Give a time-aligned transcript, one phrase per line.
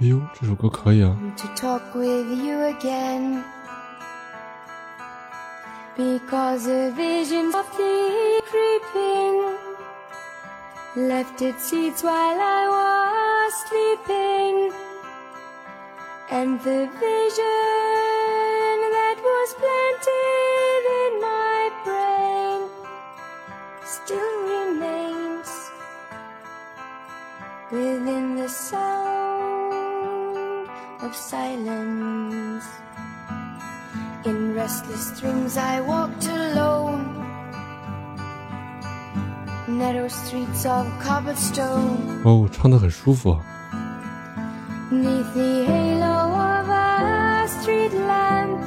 [0.00, 1.16] 哎呦，这首歌可以啊！
[1.36, 3.44] To talk with you again.
[5.96, 9.56] Because a vision softly creeping
[10.96, 14.72] left its seeds while I was sleeping.
[16.30, 17.46] And the vision
[18.96, 22.60] that was planted in my brain
[23.84, 25.50] still remains
[27.70, 28.85] within the sound
[31.06, 32.64] of silence.
[34.24, 37.18] In restless dreams, I walked alone.
[39.68, 42.22] Narrow streets of cobblestone.
[42.24, 43.40] 哦，唱的很舒服啊。
[44.92, 48.60] Neath the halo of a street lamp,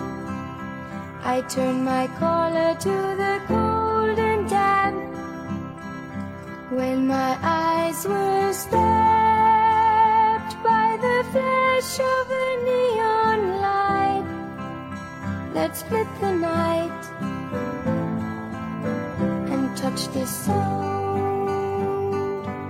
[1.24, 4.96] I turned my collar to the cold and damp.
[6.72, 8.89] When my eyes were stabbed by the
[11.81, 14.25] flash of a neon light
[15.55, 17.05] that split the night
[19.51, 21.49] and touched the sound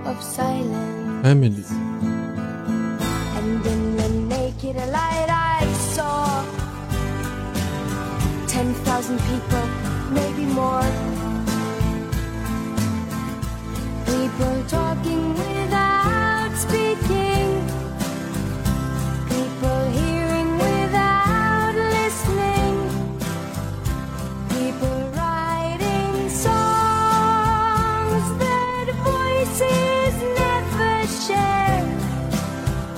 [0.07, 1.25] of silence.
[1.25, 6.45] Emily，And in the naked light I saw
[8.47, 9.67] ten thousand people,
[10.11, 11.20] maybe more.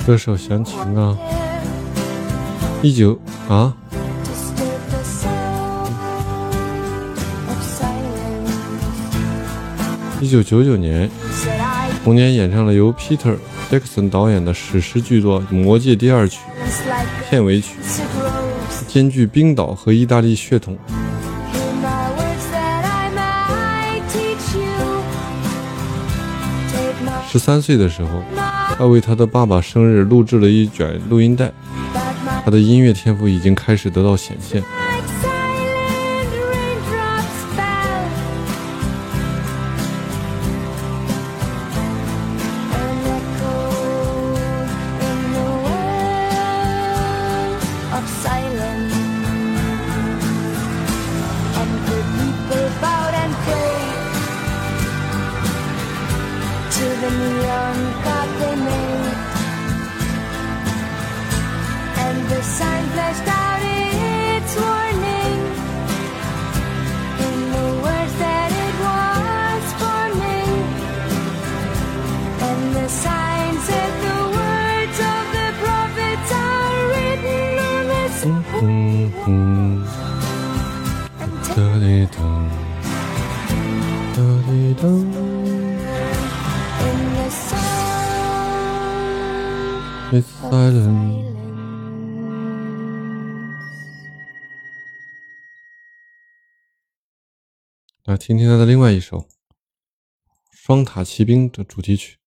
[0.06, 1.18] 歌手详情啊，
[2.82, 3.74] 一九啊
[4.26, 5.88] ，Disturb the sound
[7.48, 8.52] of silence.
[10.20, 13.38] 一九九九年，Said I 同年演唱了由 Peter
[13.72, 16.40] Jackson 导演的史诗巨作《魔戒》第二曲
[17.30, 17.78] 片尾曲，
[18.90, 20.78] 兼具冰岛和意大利血统。
[27.32, 28.22] 十三岁的时候，
[28.78, 31.52] 他为他的爸爸生日录制了一卷录音带，
[32.44, 34.62] 他的音乐天赋已经开始得到显现。
[81.80, 82.50] 滴噔，
[84.14, 84.18] 哒
[84.48, 84.84] 滴噔。
[90.12, 91.34] It's silent.
[98.06, 99.20] 来听听他的另外一首
[100.52, 102.18] 《双塔奇兵》的主题曲。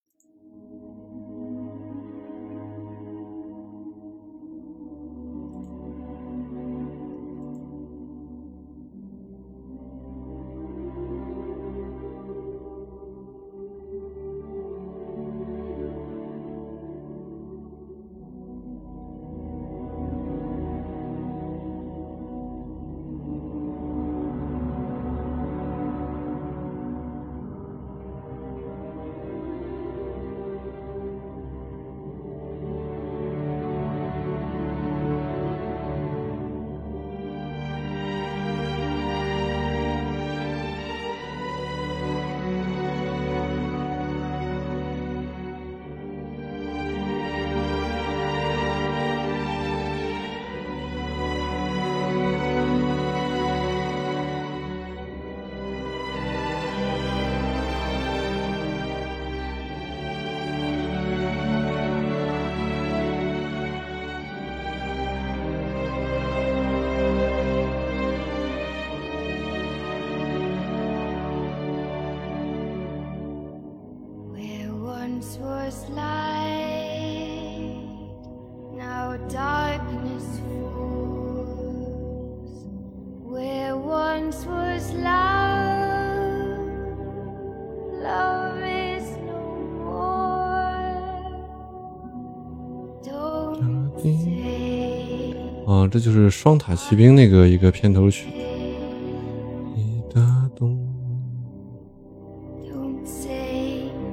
[95.66, 98.26] 啊，这就是《双塔骑兵》那个一个片头曲。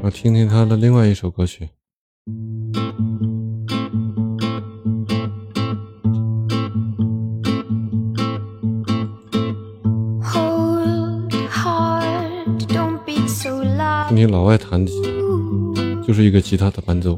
[0.05, 1.69] 我听听他的另外一首歌曲。
[14.09, 14.91] 听听老外弹的
[16.05, 17.17] 就是一个吉他的伴奏。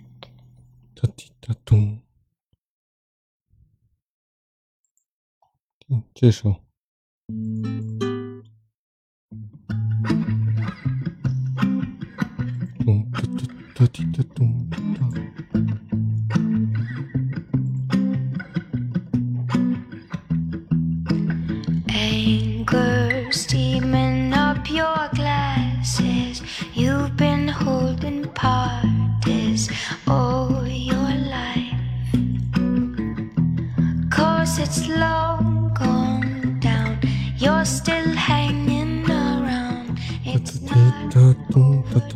[6.21, 6.70] 这首。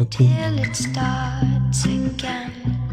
[0.09, 2.84] Till it starts again.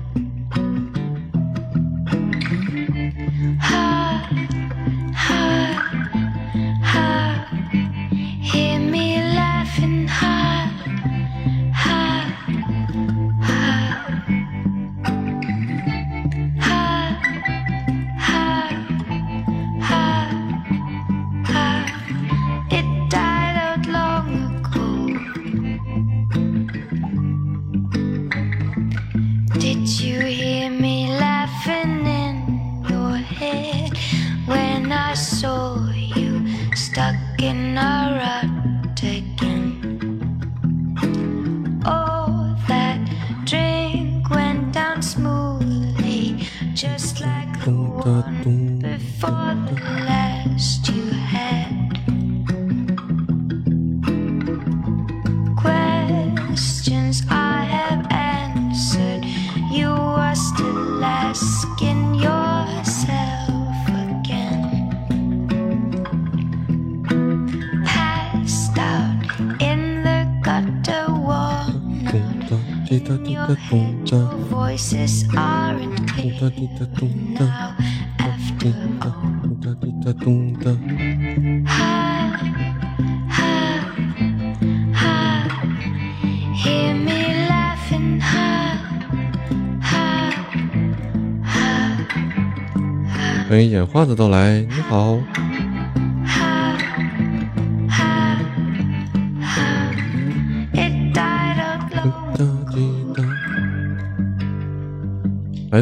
[93.49, 95.19] 欢迎眼花的到来，你好。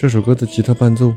[0.00, 1.14] 这首歌的吉他伴奏。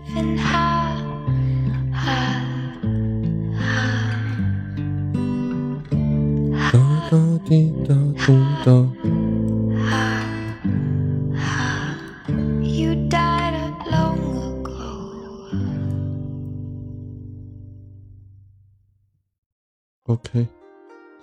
[20.03, 20.45] ok，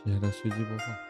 [0.02, 1.09] 接下来随机播放。